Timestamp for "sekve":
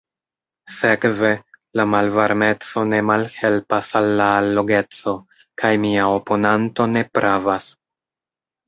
0.75-1.29